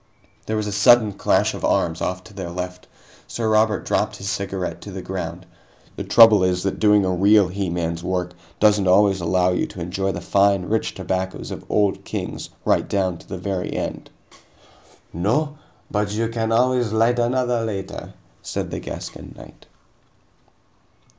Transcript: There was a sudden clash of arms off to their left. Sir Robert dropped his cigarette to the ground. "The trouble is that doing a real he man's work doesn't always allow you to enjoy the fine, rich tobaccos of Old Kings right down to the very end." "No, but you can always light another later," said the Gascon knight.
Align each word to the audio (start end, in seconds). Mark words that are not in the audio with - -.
There 0.47 0.57
was 0.57 0.65
a 0.65 0.71
sudden 0.71 1.11
clash 1.13 1.53
of 1.53 1.63
arms 1.63 2.01
off 2.01 2.23
to 2.23 2.33
their 2.33 2.49
left. 2.49 2.87
Sir 3.27 3.47
Robert 3.47 3.85
dropped 3.85 4.15
his 4.15 4.31
cigarette 4.31 4.81
to 4.81 4.91
the 4.91 5.03
ground. 5.03 5.45
"The 5.95 6.03
trouble 6.03 6.43
is 6.43 6.63
that 6.63 6.79
doing 6.79 7.05
a 7.05 7.11
real 7.13 7.49
he 7.49 7.69
man's 7.69 8.03
work 8.03 8.31
doesn't 8.59 8.87
always 8.87 9.21
allow 9.21 9.51
you 9.51 9.67
to 9.67 9.79
enjoy 9.79 10.11
the 10.11 10.19
fine, 10.19 10.65
rich 10.65 10.95
tobaccos 10.95 11.51
of 11.51 11.63
Old 11.69 12.03
Kings 12.03 12.49
right 12.65 12.89
down 12.89 13.19
to 13.19 13.27
the 13.29 13.37
very 13.37 13.73
end." 13.73 14.09
"No, 15.13 15.59
but 15.91 16.11
you 16.13 16.29
can 16.29 16.51
always 16.51 16.91
light 16.91 17.19
another 17.19 17.63
later," 17.63 18.15
said 18.41 18.71
the 18.71 18.79
Gascon 18.79 19.35
knight. 19.37 19.67